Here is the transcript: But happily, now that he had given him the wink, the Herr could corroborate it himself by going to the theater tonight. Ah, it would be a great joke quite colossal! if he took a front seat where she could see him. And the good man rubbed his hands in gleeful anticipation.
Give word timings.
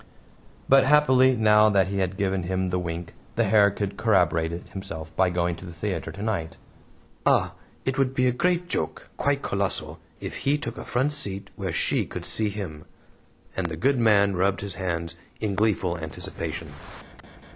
But 0.67 0.83
happily, 0.83 1.35
now 1.35 1.69
that 1.69 1.89
he 1.89 1.99
had 1.99 2.17
given 2.17 2.41
him 2.41 2.69
the 2.71 2.79
wink, 2.79 3.13
the 3.35 3.43
Herr 3.43 3.69
could 3.69 3.97
corroborate 3.97 4.51
it 4.51 4.67
himself 4.69 5.15
by 5.15 5.29
going 5.29 5.55
to 5.57 5.65
the 5.67 5.73
theater 5.75 6.11
tonight. 6.11 6.57
Ah, 7.23 7.53
it 7.85 7.99
would 7.99 8.15
be 8.15 8.25
a 8.25 8.31
great 8.31 8.67
joke 8.67 9.09
quite 9.15 9.43
colossal! 9.43 9.99
if 10.19 10.37
he 10.37 10.57
took 10.57 10.79
a 10.79 10.85
front 10.85 11.11
seat 11.11 11.51
where 11.55 11.71
she 11.71 12.03
could 12.07 12.25
see 12.25 12.49
him. 12.49 12.85
And 13.55 13.67
the 13.67 13.77
good 13.77 13.99
man 13.99 14.35
rubbed 14.35 14.61
his 14.61 14.73
hands 14.73 15.13
in 15.39 15.53
gleeful 15.53 15.95
anticipation. 15.99 16.69